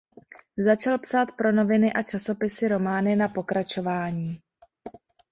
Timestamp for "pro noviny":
1.37-1.93